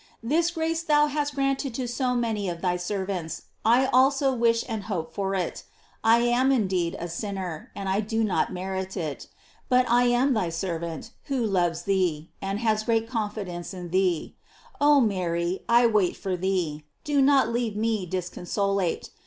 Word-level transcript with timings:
This 0.23 0.49
grace 0.49 0.81
thou 0.81 1.05
hast 1.05 1.35
granted 1.35 1.75
to 1.75 1.87
so 1.87 2.15
many 2.15 2.49
of 2.49 2.61
thy 2.61 2.75
servants, 2.75 3.43
I 3.63 3.85
also 3.85 4.33
wish 4.33 4.63
and 4.67 4.85
hope 4.85 5.13
for 5.13 5.35
it. 5.35 5.61
I 6.03 6.21
am, 6.21 6.51
indeed, 6.51 6.97
a 6.99 7.07
sinner, 7.07 7.69
and 7.75 7.87
I 7.87 7.99
do 7.99 8.23
not 8.23 8.51
merit 8.51 8.97
it; 8.97 9.27
but 9.69 9.87
I 9.87 10.05
am 10.05 10.33
thy 10.33 10.49
servant, 10.49 11.11
who 11.25 11.45
loves 11.45 11.83
thee, 11.83 12.31
and 12.41 12.57
has 12.61 12.81
great 12.85 13.07
confidence 13.07 13.75
in 13.75 13.91
thee. 13.91 14.35
Oh 14.81 15.01
Mary, 15.01 15.59
I 15.69 15.85
wait 15.85 16.17
for 16.17 16.35
thee, 16.35 16.83
do 17.03 17.21
not 17.21 17.49
leave 17.49 17.75
me 17.75 18.07
dis 18.07 18.27
consolate. 18.31 19.11